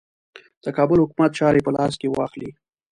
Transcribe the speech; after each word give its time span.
د 0.63 0.65
کابل 0.77 0.97
حکومت 1.03 1.31
چاري 1.39 1.61
په 1.63 1.71
لاس 1.77 1.93
کې 2.01 2.07
واخلي. 2.17 2.49